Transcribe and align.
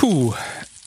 Puh, 0.00 0.32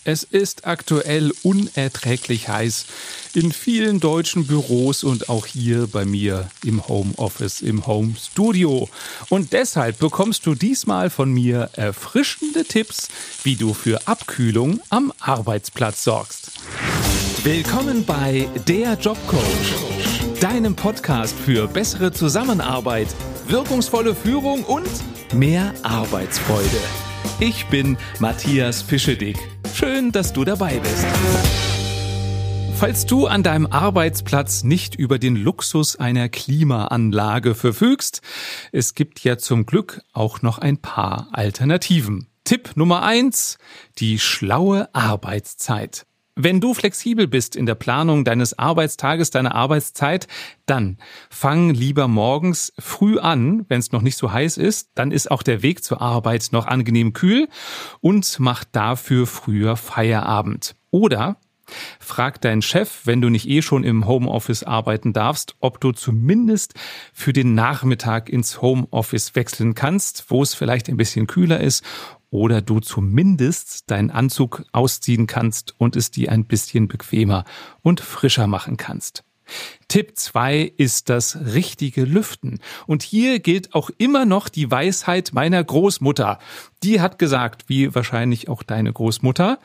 es 0.06 0.24
ist 0.24 0.66
aktuell 0.66 1.32
unerträglich 1.44 2.50
heiß 2.50 2.88
in 3.36 3.52
vielen 3.52 4.00
deutschen 4.00 4.48
Büros 4.48 5.04
und 5.04 5.30
auch 5.30 5.46
hier 5.46 5.86
bei 5.86 6.04
mir 6.04 6.50
im 6.66 6.88
Homeoffice, 6.88 7.62
im 7.62 7.86
Home 7.86 8.16
Studio. 8.20 8.90
Und 9.30 9.54
deshalb 9.54 10.00
bekommst 10.00 10.48
du 10.48 10.56
diesmal 10.56 11.12
von 11.12 11.32
mir 11.32 11.70
erfrischende 11.74 12.66
Tipps, 12.66 13.10
wie 13.44 13.56
du 13.56 13.76
für 13.76 14.08
Abkühlung 14.08 14.80
am 14.90 15.14
Arbeitsplatz 15.20 16.04
sorgst. 16.04 16.50
Willkommen 17.44 18.06
bei 18.06 18.50
Der 18.68 18.94
Jobcoach, 18.96 20.40
deinem 20.40 20.76
Podcast 20.76 21.36
für 21.46 21.68
bessere 21.68 22.12
Zusammenarbeit, 22.12 23.10
wirkungsvolle 23.48 24.16
Führung 24.16 24.64
und 24.64 24.90
mehr 25.36 25.72
Arbeitsfreude. 25.84 26.82
Ich 27.40 27.66
bin 27.68 27.98
Matthias 28.20 28.82
Fischedick. 28.82 29.38
Schön, 29.74 30.12
dass 30.12 30.34
du 30.34 30.44
dabei 30.44 30.80
bist. 30.80 31.06
Falls 32.76 33.06
du 33.06 33.28
an 33.28 33.44
deinem 33.44 33.66
Arbeitsplatz 33.66 34.64
nicht 34.64 34.96
über 34.96 35.20
den 35.20 35.36
Luxus 35.36 35.96
einer 35.96 36.28
Klimaanlage 36.28 37.56
verfügst, 37.56 38.22
es 38.72 38.94
gibt 38.94 39.24
ja 39.24 39.38
zum 39.38 39.66
Glück 39.66 40.02
auch 40.12 40.42
noch 40.42 40.58
ein 40.58 40.78
paar 40.78 41.30
Alternativen. 41.32 42.28
Tipp 42.44 42.72
Nummer 42.76 43.04
eins: 43.04 43.58
Die 44.00 44.20
schlaue 44.20 44.94
Arbeitszeit. 44.94 46.06
Wenn 46.36 46.60
du 46.60 46.74
flexibel 46.74 47.28
bist 47.28 47.56
in 47.56 47.68
der 47.68 47.76
Planung 47.76 48.26
deines 48.26 48.58
Arbeitstages, 48.58 49.30
deiner 49.30 49.54
Arbeitszeit, 49.54 50.28
dann 50.66 50.98
fang 51.30 51.70
lieber 51.70 52.08
morgens 52.08 52.74
früh 52.80 53.20
an, 53.20 53.66
wenn 53.70 53.80
es 53.80 53.92
noch 53.92 54.02
nicht 54.02 54.18
so 54.18 54.32
heiß 54.32 54.58
ist, 54.58 54.90
dann 54.96 55.12
ist 55.12 55.30
auch 55.30 55.44
der 55.44 55.62
Weg 55.62 55.84
zur 55.84 56.02
Arbeit 56.02 56.50
noch 56.52 56.66
angenehm 56.66 57.14
kühl 57.14 57.48
und 58.02 58.40
mach 58.40 58.64
dafür 58.64 59.28
früher 59.28 59.78
Feierabend. 59.78 60.76
Oder 60.90 61.38
Frag 62.00 62.42
deinen 62.42 62.62
Chef, 62.62 63.02
wenn 63.06 63.22
du 63.22 63.30
nicht 63.30 63.48
eh 63.48 63.62
schon 63.62 63.84
im 63.84 64.06
Homeoffice 64.06 64.64
arbeiten 64.64 65.14
darfst, 65.14 65.56
ob 65.60 65.80
du 65.80 65.92
zumindest 65.92 66.74
für 67.14 67.32
den 67.32 67.56
Nachmittag 67.56 68.30
ins 68.30 68.62
Homeoffice 68.62 69.36
wechseln 69.36 69.74
kannst, 69.74 70.26
wo 70.30 70.44
es 70.44 70.54
vielleicht 70.54 70.90
ein 70.90 70.98
bisschen 70.98 71.26
kühler 71.26 71.62
ist 71.62 71.84
oder 72.34 72.64
du 72.64 72.80
zumindest 72.80 73.92
deinen 73.92 74.10
Anzug 74.10 74.64
ausziehen 74.72 75.28
kannst 75.28 75.76
und 75.78 75.96
es 75.96 76.10
dir 76.10 76.32
ein 76.32 76.46
bisschen 76.46 76.88
bequemer 76.88 77.46
und 77.84 78.02
frischer 78.02 78.48
machen 78.48 78.76
kannst. 78.76 79.24
Tipp 79.88 80.14
2 80.16 80.74
ist 80.78 81.10
das 81.10 81.38
richtige 81.54 82.06
Lüften. 82.06 82.60
Und 82.88 83.04
hier 83.04 83.40
gilt 83.40 83.76
auch 83.76 83.92
immer 84.00 84.26
noch 84.26 84.50
die 84.50 84.72
Weisheit 84.72 85.32
meiner 85.34 85.64
Großmutter. 85.64 86.40
Die 86.82 87.02
hat 87.02 87.20
gesagt, 87.20 87.66
wie 87.68 87.94
wahrscheinlich 87.94 88.50
auch 88.50 88.64
deine 88.64 88.92
Großmutter, 88.92 89.60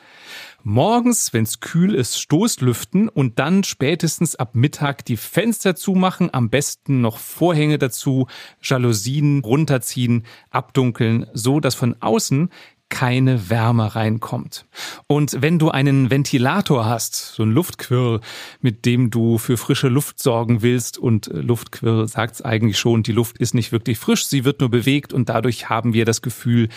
morgens, 0.63 1.33
wenn's 1.33 1.59
kühl 1.59 1.95
ist, 1.95 2.19
Stoßlüften 2.19 3.09
und 3.09 3.39
dann 3.39 3.63
spätestens 3.63 4.35
ab 4.35 4.55
Mittag 4.55 5.05
die 5.05 5.17
Fenster 5.17 5.75
zumachen, 5.75 6.33
am 6.33 6.49
besten 6.49 7.01
noch 7.01 7.17
Vorhänge 7.17 7.77
dazu, 7.77 8.27
Jalousien 8.61 9.41
runterziehen, 9.43 10.25
abdunkeln, 10.49 11.25
so 11.33 11.59
dass 11.59 11.75
von 11.75 11.95
außen 11.99 12.49
keine 12.89 13.49
Wärme 13.49 13.95
reinkommt. 13.95 14.65
Und 15.07 15.41
wenn 15.41 15.59
du 15.59 15.69
einen 15.69 16.09
Ventilator 16.09 16.85
hast, 16.85 17.33
so 17.35 17.43
ein 17.43 17.51
Luftquirl, 17.51 18.19
mit 18.61 18.85
dem 18.85 19.11
du 19.11 19.37
für 19.37 19.57
frische 19.57 19.87
Luft 19.87 20.19
sorgen 20.19 20.61
willst, 20.63 20.97
und 20.97 21.29
Luftquirl 21.31 22.07
sagt's 22.07 22.41
eigentlich 22.41 22.79
schon, 22.79 23.03
die 23.03 23.11
Luft 23.11 23.37
ist 23.37 23.53
nicht 23.53 23.71
wirklich 23.71 23.99
frisch, 23.99 24.25
sie 24.25 24.43
wird 24.43 24.59
nur 24.59 24.69
bewegt 24.69 25.13
und 25.13 25.29
dadurch 25.29 25.69
haben 25.69 25.93
wir 25.93 26.05
das 26.05 26.21
Gefühl, 26.21 26.69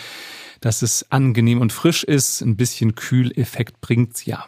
dass 0.63 0.81
es 0.81 1.05
angenehm 1.11 1.59
und 1.59 1.73
frisch 1.73 2.03
ist. 2.03 2.41
Ein 2.41 2.55
bisschen 2.55 2.95
Kühleffekt 2.95 3.81
bringt's 3.81 4.25
ja. 4.25 4.45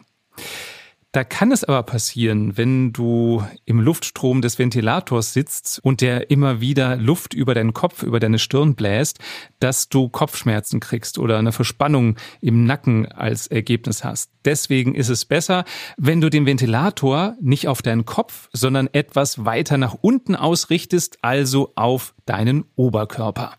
Da 1.12 1.24
kann 1.24 1.50
es 1.50 1.64
aber 1.64 1.82
passieren, 1.82 2.58
wenn 2.58 2.92
du 2.92 3.42
im 3.64 3.80
Luftstrom 3.80 4.42
des 4.42 4.58
Ventilators 4.58 5.32
sitzt 5.32 5.80
und 5.82 6.02
der 6.02 6.30
immer 6.30 6.60
wieder 6.60 6.96
Luft 6.96 7.32
über 7.32 7.54
deinen 7.54 7.72
Kopf, 7.72 8.02
über 8.02 8.20
deine 8.20 8.38
Stirn 8.38 8.74
bläst, 8.74 9.18
dass 9.58 9.88
du 9.88 10.10
Kopfschmerzen 10.10 10.78
kriegst 10.78 11.18
oder 11.18 11.38
eine 11.38 11.52
Verspannung 11.52 12.16
im 12.42 12.64
Nacken 12.64 13.10
als 13.10 13.46
Ergebnis 13.46 14.04
hast. 14.04 14.30
Deswegen 14.44 14.94
ist 14.94 15.08
es 15.08 15.24
besser, 15.24 15.64
wenn 15.96 16.20
du 16.20 16.28
den 16.28 16.44
Ventilator 16.44 17.34
nicht 17.40 17.66
auf 17.66 17.80
deinen 17.80 18.04
Kopf, 18.04 18.50
sondern 18.52 18.88
etwas 18.92 19.46
weiter 19.46 19.78
nach 19.78 19.94
unten 19.98 20.34
ausrichtest, 20.34 21.18
also 21.22 21.72
auf 21.76 22.14
deinen 22.26 22.66
Oberkörper. 22.74 23.54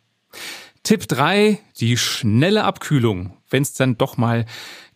Tipp 0.87 1.05
3, 1.09 1.59
die 1.81 1.97
schnelle 1.97 2.63
Abkühlung. 2.63 3.33
Wenn 3.49 3.61
es 3.61 3.73
dann 3.73 3.97
doch 3.97 4.15
mal 4.15 4.45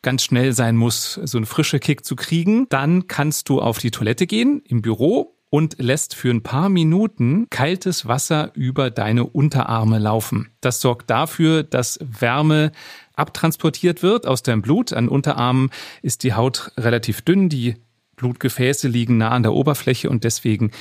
ganz 0.02 0.24
schnell 0.24 0.54
sein 0.54 0.78
muss, 0.78 1.20
so 1.22 1.38
einen 1.38 1.46
frische 1.46 1.80
Kick 1.80 2.06
zu 2.06 2.16
kriegen, 2.16 2.66
dann 2.70 3.10
kannst 3.10 3.50
du 3.50 3.60
auf 3.60 3.78
die 3.78 3.92
Toilette 3.92 4.26
gehen 4.26 4.62
im 4.66 4.82
Büro 4.82 5.36
und 5.50 5.82
lässt 5.82 6.16
für 6.16 6.30
ein 6.30 6.44
paar 6.44 6.70
Minuten 6.70 7.48
kaltes 7.50 8.08
Wasser 8.08 8.52
über 8.54 8.90
deine 8.90 9.26
Unterarme 9.26 10.00
laufen. 10.00 10.54
Das 10.62 10.80
sorgt 10.80 11.10
dafür, 11.10 11.64
dass 11.64 12.00
Wärme 12.02 12.72
abtransportiert 13.16 14.02
wird 14.02 14.28
aus 14.28 14.44
deinem 14.44 14.62
Blut. 14.62 14.94
An 14.94 15.10
Unterarmen 15.10 15.72
ist 16.02 16.24
die 16.24 16.36
Haut 16.36 16.72
relativ 16.78 17.22
dünn, 17.22 17.50
die 17.50 17.76
Blutgefäße 18.16 18.88
liegen 18.88 19.18
nah 19.18 19.32
an 19.32 19.44
der 19.44 19.52
Oberfläche 19.52 20.10
und 20.10 20.24
deswegen 20.24 20.72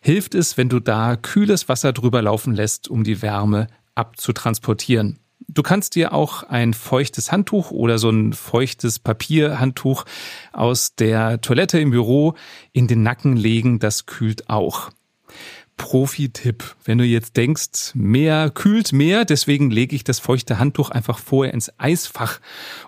hilft 0.00 0.36
es, 0.36 0.56
wenn 0.56 0.68
du 0.68 0.78
da 0.78 1.16
kühles 1.16 1.68
Wasser 1.68 1.92
drüber 1.92 2.22
laufen 2.22 2.54
lässt, 2.54 2.88
um 2.88 3.02
die 3.02 3.20
Wärme 3.20 3.66
abzutransportieren. 3.94 5.18
Du 5.48 5.62
kannst 5.62 5.96
dir 5.96 6.12
auch 6.12 6.44
ein 6.44 6.74
feuchtes 6.74 7.32
Handtuch 7.32 7.70
oder 7.70 7.98
so 7.98 8.10
ein 8.10 8.32
feuchtes 8.32 8.98
Papierhandtuch 8.98 10.04
aus 10.52 10.94
der 10.94 11.40
Toilette 11.40 11.80
im 11.80 11.90
Büro 11.90 12.34
in 12.72 12.86
den 12.86 13.02
Nacken 13.02 13.36
legen, 13.36 13.78
das 13.80 14.06
kühlt 14.06 14.48
auch. 14.48 14.90
Profi-Tipp. 15.76 16.76
Wenn 16.84 16.98
du 16.98 17.04
jetzt 17.04 17.38
denkst, 17.38 17.94
mehr 17.94 18.50
kühlt 18.50 18.92
mehr, 18.92 19.24
deswegen 19.24 19.70
lege 19.70 19.96
ich 19.96 20.04
das 20.04 20.18
feuchte 20.18 20.58
Handtuch 20.58 20.90
einfach 20.90 21.18
vorher 21.18 21.54
ins 21.54 21.72
Eisfach 21.78 22.38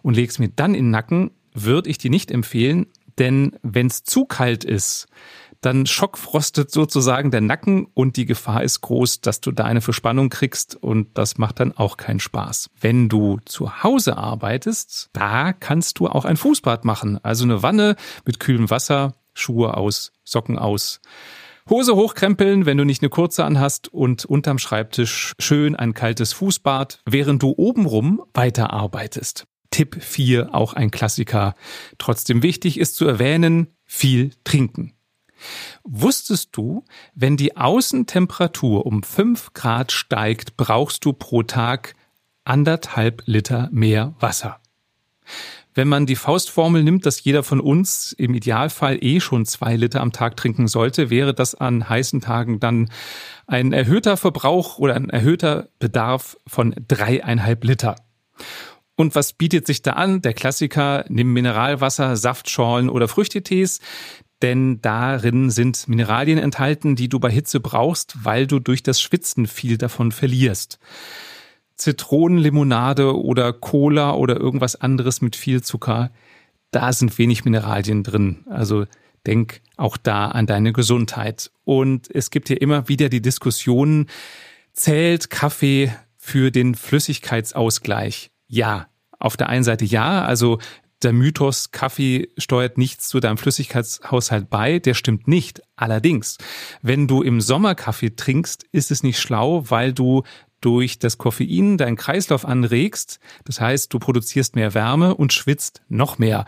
und 0.02 0.14
lege 0.14 0.30
es 0.30 0.38
mir 0.38 0.50
dann 0.50 0.74
in 0.74 0.84
den 0.84 0.90
Nacken, 0.90 1.30
würde 1.54 1.88
ich 1.88 1.96
dir 1.96 2.10
nicht 2.10 2.30
empfehlen, 2.30 2.86
denn 3.18 3.56
wenn 3.62 3.86
es 3.86 4.04
zu 4.04 4.26
kalt 4.26 4.62
ist, 4.64 5.08
dann 5.62 5.86
schockfrostet 5.86 6.70
sozusagen 6.70 7.30
der 7.30 7.40
Nacken 7.40 7.86
und 7.94 8.16
die 8.16 8.26
Gefahr 8.26 8.62
ist 8.62 8.82
groß, 8.82 9.22
dass 9.22 9.40
du 9.40 9.52
da 9.52 9.64
eine 9.64 9.80
Verspannung 9.80 10.28
kriegst 10.28 10.76
und 10.76 11.16
das 11.16 11.38
macht 11.38 11.60
dann 11.60 11.72
auch 11.72 11.96
keinen 11.96 12.20
Spaß. 12.20 12.70
Wenn 12.80 13.08
du 13.08 13.38
zu 13.46 13.82
Hause 13.82 14.18
arbeitest, 14.18 15.08
da 15.12 15.52
kannst 15.52 15.98
du 15.98 16.08
auch 16.08 16.24
ein 16.24 16.36
Fußbad 16.36 16.84
machen, 16.84 17.18
also 17.22 17.44
eine 17.44 17.62
Wanne 17.62 17.96
mit 18.26 18.40
kühlem 18.40 18.68
Wasser, 18.70 19.14
Schuhe 19.34 19.76
aus, 19.76 20.12
Socken 20.24 20.58
aus. 20.58 21.00
Hose 21.70 21.94
hochkrempeln, 21.94 22.66
wenn 22.66 22.76
du 22.76 22.84
nicht 22.84 23.02
eine 23.02 23.10
kurze 23.10 23.44
anhast 23.44 23.88
und 23.88 24.24
unterm 24.24 24.58
Schreibtisch 24.58 25.32
schön 25.38 25.76
ein 25.76 25.94
kaltes 25.94 26.32
Fußbad, 26.32 27.00
während 27.06 27.42
du 27.42 27.54
obenrum 27.56 28.22
weiterarbeitest. 28.34 29.46
Tipp 29.70 29.96
4, 30.02 30.54
auch 30.54 30.74
ein 30.74 30.90
Klassiker. 30.90 31.54
Trotzdem 31.98 32.42
wichtig 32.42 32.78
ist 32.78 32.96
zu 32.96 33.06
erwähnen, 33.06 33.68
viel 33.84 34.32
trinken. 34.44 34.92
Wusstest 35.84 36.50
du, 36.52 36.84
wenn 37.14 37.36
die 37.36 37.56
Außentemperatur 37.56 38.86
um 38.86 39.02
fünf 39.02 39.52
Grad 39.54 39.92
steigt, 39.92 40.56
brauchst 40.56 41.04
du 41.04 41.12
pro 41.12 41.42
Tag 41.42 41.94
anderthalb 42.44 43.22
Liter 43.26 43.68
mehr 43.72 44.14
Wasser? 44.20 44.60
Wenn 45.74 45.88
man 45.88 46.04
die 46.04 46.16
Faustformel 46.16 46.82
nimmt, 46.82 47.06
dass 47.06 47.24
jeder 47.24 47.42
von 47.42 47.58
uns 47.58 48.12
im 48.12 48.34
Idealfall 48.34 49.02
eh 49.02 49.20
schon 49.20 49.46
zwei 49.46 49.76
Liter 49.76 50.02
am 50.02 50.12
Tag 50.12 50.36
trinken 50.36 50.68
sollte, 50.68 51.08
wäre 51.08 51.32
das 51.32 51.54
an 51.54 51.88
heißen 51.88 52.20
Tagen 52.20 52.60
dann 52.60 52.90
ein 53.46 53.72
erhöhter 53.72 54.18
Verbrauch 54.18 54.78
oder 54.78 54.94
ein 54.94 55.08
erhöhter 55.08 55.68
Bedarf 55.78 56.36
von 56.46 56.74
dreieinhalb 56.88 57.64
Liter. 57.64 57.96
Und 58.96 59.14
was 59.14 59.32
bietet 59.32 59.66
sich 59.66 59.80
da 59.80 59.92
an? 59.92 60.20
Der 60.20 60.34
Klassiker, 60.34 61.06
nimm 61.08 61.32
Mineralwasser, 61.32 62.16
Saftschorlen 62.16 62.90
oder 62.90 63.08
Früchtetees 63.08 63.80
denn 64.42 64.80
darin 64.82 65.50
sind 65.50 65.88
Mineralien 65.88 66.38
enthalten, 66.38 66.96
die 66.96 67.08
du 67.08 67.18
bei 67.18 67.30
Hitze 67.30 67.60
brauchst, 67.60 68.24
weil 68.24 68.46
du 68.46 68.58
durch 68.58 68.82
das 68.82 69.00
Schwitzen 69.00 69.46
viel 69.46 69.78
davon 69.78 70.12
verlierst. 70.12 70.78
Zitronenlimonade 71.76 73.16
oder 73.16 73.52
Cola 73.52 74.14
oder 74.14 74.36
irgendwas 74.36 74.76
anderes 74.76 75.20
mit 75.20 75.36
viel 75.36 75.62
Zucker, 75.62 76.10
da 76.70 76.92
sind 76.92 77.18
wenig 77.18 77.44
Mineralien 77.44 78.02
drin. 78.02 78.44
Also 78.48 78.86
denk 79.26 79.60
auch 79.76 79.96
da 79.96 80.28
an 80.28 80.46
deine 80.46 80.72
Gesundheit. 80.72 81.50
Und 81.64 82.10
es 82.14 82.30
gibt 82.30 82.48
hier 82.48 82.60
immer 82.60 82.88
wieder 82.88 83.08
die 83.08 83.22
Diskussion, 83.22 84.06
zählt 84.72 85.30
Kaffee 85.30 85.92
für 86.16 86.50
den 86.50 86.74
Flüssigkeitsausgleich? 86.74 88.30
Ja, 88.46 88.88
auf 89.18 89.36
der 89.36 89.48
einen 89.48 89.64
Seite 89.64 89.84
ja, 89.84 90.24
also 90.24 90.58
der 91.04 91.12
Mythos, 91.12 91.70
Kaffee 91.70 92.28
steuert 92.38 92.78
nichts 92.78 93.08
zu 93.08 93.20
deinem 93.20 93.38
Flüssigkeitshaushalt 93.38 94.50
bei, 94.50 94.78
der 94.78 94.94
stimmt 94.94 95.28
nicht. 95.28 95.62
Allerdings, 95.76 96.38
wenn 96.82 97.08
du 97.08 97.22
im 97.22 97.40
Sommer 97.40 97.74
Kaffee 97.74 98.14
trinkst, 98.14 98.64
ist 98.72 98.90
es 98.90 99.02
nicht 99.02 99.18
schlau, 99.18 99.64
weil 99.68 99.92
du 99.92 100.22
durch 100.60 100.98
das 100.98 101.18
Koffein 101.18 101.76
deinen 101.76 101.96
Kreislauf 101.96 102.44
anregst. 102.44 103.18
Das 103.44 103.60
heißt, 103.60 103.92
du 103.92 103.98
produzierst 103.98 104.54
mehr 104.54 104.74
Wärme 104.74 105.14
und 105.14 105.32
schwitzt 105.32 105.82
noch 105.88 106.18
mehr. 106.18 106.44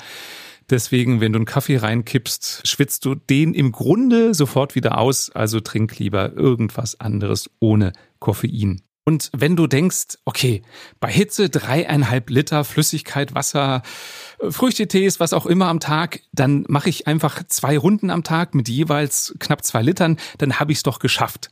Deswegen, 0.71 1.21
wenn 1.21 1.33
du 1.33 1.39
einen 1.39 1.47
Kaffee 1.47 1.77
reinkippst, 1.77 2.67
schwitzt 2.67 3.05
du 3.05 3.15
den 3.15 3.53
im 3.53 3.73
Grunde 3.73 4.35
sofort 4.35 4.75
wieder 4.75 4.99
aus. 4.99 5.31
Also 5.31 5.61
trink 5.61 5.99
lieber 5.99 6.33
irgendwas 6.33 6.99
anderes 7.01 7.51
ohne 7.61 7.93
Koffein. 8.19 8.81
Und 9.07 9.31
wenn 9.35 9.55
du 9.55 9.67
denkst, 9.67 10.19
okay, 10.25 10.63
bei 10.99 11.11
Hitze 11.11 11.51
dreieinhalb 11.51 12.31
Liter 12.31 12.65
Flüssigkeit, 12.65 13.35
Wasser, 13.35 13.83
äh, 14.39 14.51
Früchtetees, 14.51 15.21
was 15.21 15.35
auch 15.35 15.45
immer 15.45 15.69
am 15.69 15.79
Tag, 15.79 16.21
dann 16.33 16.65
mache 16.69 16.89
ich 16.89 17.07
einfach 17.07 17.43
zwei 17.47 17.77
Runden 17.77 18.09
am 18.09 18.25
Tag 18.25 18.55
mit 18.55 18.69
jeweils 18.69 19.35
knapp 19.39 19.63
zwei 19.63 19.83
Litern, 19.83 20.17
dann 20.39 20.59
habe 20.59 20.73
ich 20.73 20.79
es 20.79 20.83
doch 20.85 21.01
geschafft. 21.01 21.51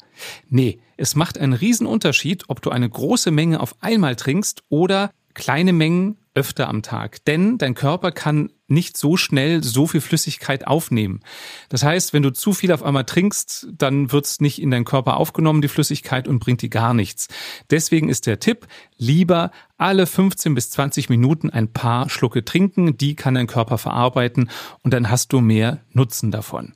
Nee, 0.48 0.80
es 0.96 1.14
macht 1.14 1.36
einen 1.36 1.52
Riesenunterschied, 1.52 2.44
ob 2.48 2.62
du 2.62 2.70
eine 2.70 2.88
große 2.88 3.30
Menge 3.30 3.60
auf 3.60 3.76
einmal 3.80 4.16
trinkst 4.16 4.62
oder 4.70 5.10
kleine 5.34 5.74
Mengen 5.74 6.16
öfter 6.34 6.68
am 6.68 6.82
Tag. 6.82 7.24
Denn 7.26 7.58
dein 7.58 7.74
Körper 7.74 8.12
kann 8.12 8.50
nicht 8.72 8.96
so 8.96 9.16
schnell 9.16 9.62
so 9.62 9.86
viel 9.86 10.00
Flüssigkeit 10.00 10.66
aufnehmen. 10.66 11.20
Das 11.68 11.84
heißt, 11.84 12.12
wenn 12.12 12.22
du 12.22 12.32
zu 12.32 12.52
viel 12.52 12.72
auf 12.72 12.82
einmal 12.82 13.04
trinkst, 13.04 13.68
dann 13.76 14.12
wird 14.12 14.26
es 14.26 14.40
nicht 14.40 14.60
in 14.60 14.70
deinen 14.70 14.84
Körper 14.84 15.16
aufgenommen, 15.16 15.62
die 15.62 15.68
Flüssigkeit, 15.68 16.26
und 16.26 16.40
bringt 16.40 16.62
dir 16.62 16.68
gar 16.68 16.94
nichts. 16.94 17.28
Deswegen 17.70 18.08
ist 18.08 18.26
der 18.26 18.40
Tipp, 18.40 18.66
lieber 18.96 19.50
alle 19.78 20.06
15 20.06 20.54
bis 20.54 20.70
20 20.70 21.08
Minuten 21.08 21.50
ein 21.50 21.72
paar 21.72 22.08
Schlucke 22.08 22.44
trinken, 22.44 22.96
die 22.96 23.14
kann 23.14 23.34
dein 23.34 23.46
Körper 23.46 23.78
verarbeiten 23.78 24.50
und 24.82 24.92
dann 24.92 25.10
hast 25.10 25.32
du 25.32 25.40
mehr 25.40 25.80
Nutzen 25.92 26.30
davon. 26.30 26.74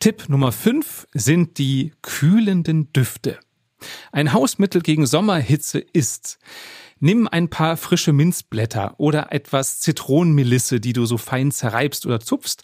Tipp 0.00 0.28
Nummer 0.28 0.52
5 0.52 1.06
sind 1.14 1.58
die 1.58 1.92
kühlenden 2.02 2.92
Düfte. 2.92 3.38
Ein 4.12 4.32
Hausmittel 4.32 4.82
gegen 4.82 5.06
Sommerhitze 5.06 5.78
ist, 5.78 6.38
Nimm 7.00 7.28
ein 7.28 7.48
paar 7.50 7.76
frische 7.76 8.12
Minzblätter 8.12 8.94
oder 8.98 9.32
etwas 9.32 9.80
Zitronenmelisse, 9.80 10.80
die 10.80 10.92
du 10.92 11.06
so 11.06 11.18
fein 11.18 11.50
zerreibst 11.50 12.06
oder 12.06 12.20
zupfst, 12.20 12.62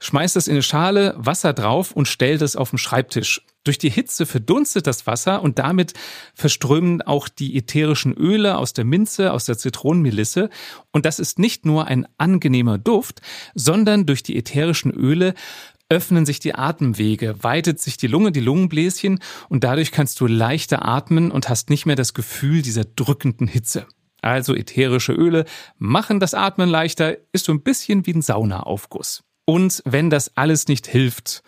schmeiß 0.00 0.34
das 0.34 0.48
in 0.48 0.54
eine 0.54 0.62
Schale, 0.62 1.14
Wasser 1.16 1.52
drauf 1.52 1.92
und 1.92 2.08
stell 2.08 2.38
das 2.38 2.56
auf 2.56 2.70
den 2.70 2.78
Schreibtisch. 2.78 3.42
Durch 3.64 3.78
die 3.78 3.90
Hitze 3.90 4.26
verdunstet 4.26 4.86
das 4.86 5.08
Wasser 5.08 5.42
und 5.42 5.58
damit 5.58 5.94
verströmen 6.34 7.02
auch 7.02 7.28
die 7.28 7.56
ätherischen 7.56 8.12
Öle 8.12 8.58
aus 8.58 8.72
der 8.74 8.84
Minze, 8.84 9.32
aus 9.32 9.44
der 9.44 9.58
Zitronenmelisse. 9.58 10.50
Und 10.92 11.04
das 11.04 11.18
ist 11.18 11.40
nicht 11.40 11.66
nur 11.66 11.86
ein 11.86 12.06
angenehmer 12.16 12.78
Duft, 12.78 13.22
sondern 13.54 14.06
durch 14.06 14.22
die 14.22 14.36
ätherischen 14.36 14.92
Öle 14.92 15.34
öffnen 15.88 16.26
sich 16.26 16.40
die 16.40 16.54
Atemwege, 16.54 17.42
weitet 17.42 17.80
sich 17.80 17.96
die 17.96 18.06
Lunge, 18.06 18.32
die 18.32 18.40
Lungenbläschen 18.40 19.20
und 19.48 19.64
dadurch 19.64 19.92
kannst 19.92 20.20
du 20.20 20.26
leichter 20.26 20.84
atmen 20.84 21.30
und 21.30 21.48
hast 21.48 21.70
nicht 21.70 21.86
mehr 21.86 21.96
das 21.96 22.14
Gefühl 22.14 22.62
dieser 22.62 22.84
drückenden 22.84 23.46
Hitze. 23.46 23.86
Also 24.22 24.54
ätherische 24.56 25.12
Öle 25.12 25.44
machen 25.78 26.18
das 26.18 26.34
Atmen 26.34 26.68
leichter, 26.68 27.16
ist 27.32 27.44
so 27.44 27.52
ein 27.52 27.62
bisschen 27.62 28.06
wie 28.06 28.14
ein 28.14 28.22
Saunaaufguss. 28.22 29.22
Und 29.44 29.82
wenn 29.84 30.10
das 30.10 30.36
alles 30.36 30.66
nicht 30.66 30.88
hilft 30.88 31.42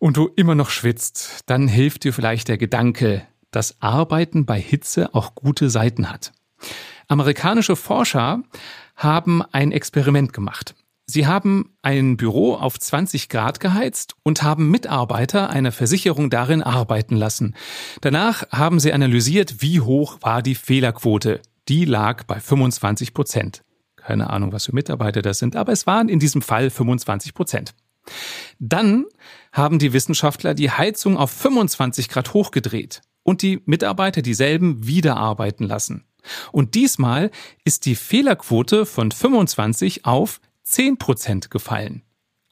und 0.00 0.16
du 0.16 0.28
immer 0.34 0.56
noch 0.56 0.70
schwitzt, 0.70 1.42
dann 1.46 1.68
hilft 1.68 2.02
dir 2.02 2.12
vielleicht 2.12 2.48
der 2.48 2.58
Gedanke, 2.58 3.26
dass 3.52 3.80
Arbeiten 3.80 4.46
bei 4.46 4.60
Hitze 4.60 5.14
auch 5.14 5.36
gute 5.36 5.70
Seiten 5.70 6.10
hat. 6.10 6.32
Amerikanische 7.06 7.76
Forscher 7.76 8.42
haben 8.96 9.42
ein 9.52 9.70
Experiment 9.70 10.32
gemacht. 10.32 10.74
Sie 11.06 11.26
haben 11.26 11.76
ein 11.82 12.16
Büro 12.16 12.54
auf 12.54 12.78
20 12.78 13.28
Grad 13.28 13.60
geheizt 13.60 14.14
und 14.22 14.42
haben 14.42 14.70
Mitarbeiter 14.70 15.50
einer 15.50 15.72
Versicherung 15.72 16.30
darin 16.30 16.62
arbeiten 16.62 17.16
lassen. 17.16 17.54
Danach 18.00 18.44
haben 18.50 18.80
sie 18.80 18.92
analysiert, 18.92 19.60
wie 19.60 19.80
hoch 19.80 20.18
war 20.20 20.42
die 20.42 20.54
Fehlerquote. 20.54 21.40
Die 21.68 21.84
lag 21.84 22.24
bei 22.24 22.40
25 22.40 23.14
Prozent. 23.14 23.62
Keine 23.96 24.30
Ahnung, 24.30 24.52
was 24.52 24.66
für 24.66 24.74
Mitarbeiter 24.74 25.22
das 25.22 25.38
sind, 25.38 25.54
aber 25.54 25.72
es 25.72 25.86
waren 25.86 26.08
in 26.08 26.18
diesem 26.18 26.42
Fall 26.42 26.70
25 26.70 27.34
Prozent. 27.34 27.74
Dann 28.58 29.04
haben 29.52 29.78
die 29.78 29.92
Wissenschaftler 29.92 30.54
die 30.54 30.70
Heizung 30.70 31.16
auf 31.16 31.30
25 31.30 32.08
Grad 32.08 32.32
hochgedreht 32.34 33.02
und 33.22 33.42
die 33.42 33.60
Mitarbeiter 33.64 34.22
dieselben 34.22 34.86
wieder 34.86 35.16
arbeiten 35.16 35.64
lassen. 35.64 36.04
Und 36.52 36.74
diesmal 36.74 37.30
ist 37.64 37.86
die 37.86 37.96
Fehlerquote 37.96 38.86
von 38.86 39.10
25 39.10 40.04
auf 40.04 40.40
10% 40.72 41.48
gefallen. 41.48 42.02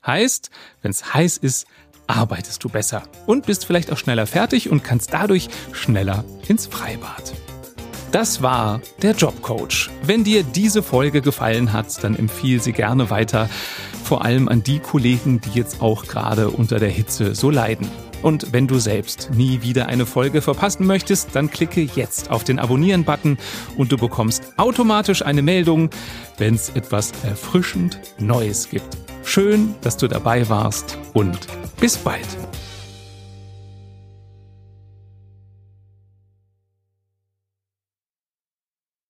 Heißt, 0.04 0.50
wenn 0.82 0.90
es 0.90 1.14
heiß 1.14 1.36
ist, 1.38 1.66
arbeitest 2.06 2.62
du 2.64 2.68
besser 2.68 3.02
und 3.26 3.46
bist 3.46 3.64
vielleicht 3.64 3.92
auch 3.92 3.98
schneller 3.98 4.26
fertig 4.26 4.70
und 4.70 4.82
kannst 4.82 5.12
dadurch 5.12 5.48
schneller 5.72 6.24
ins 6.48 6.66
Freibad. 6.66 7.32
Das 8.12 8.42
war 8.42 8.80
der 9.02 9.12
Jobcoach. 9.12 9.88
Wenn 10.02 10.24
dir 10.24 10.42
diese 10.42 10.82
Folge 10.82 11.22
gefallen 11.22 11.72
hat, 11.72 12.02
dann 12.02 12.16
empfiehl 12.16 12.60
sie 12.60 12.72
gerne 12.72 13.08
weiter, 13.10 13.48
vor 14.02 14.24
allem 14.24 14.48
an 14.48 14.64
die 14.64 14.80
Kollegen, 14.80 15.40
die 15.40 15.56
jetzt 15.56 15.80
auch 15.80 16.04
gerade 16.06 16.50
unter 16.50 16.80
der 16.80 16.88
Hitze 16.88 17.36
so 17.36 17.50
leiden. 17.50 17.88
Und 18.22 18.52
wenn 18.52 18.66
du 18.66 18.78
selbst 18.78 19.30
nie 19.34 19.62
wieder 19.62 19.86
eine 19.86 20.06
Folge 20.06 20.42
verpassen 20.42 20.86
möchtest, 20.86 21.30
dann 21.34 21.50
klicke 21.50 21.80
jetzt 21.80 22.30
auf 22.30 22.44
den 22.44 22.58
Abonnieren-Button 22.58 23.38
und 23.76 23.92
du 23.92 23.96
bekommst 23.96 24.52
automatisch 24.56 25.24
eine 25.24 25.42
Meldung, 25.42 25.90
wenn 26.38 26.54
es 26.54 26.70
etwas 26.70 27.12
erfrischend 27.22 28.00
Neues 28.18 28.68
gibt. 28.68 28.96
Schön, 29.24 29.74
dass 29.82 29.96
du 29.96 30.08
dabei 30.08 30.48
warst 30.48 30.98
und 31.12 31.38
bis 31.78 31.96
bald. 31.96 32.26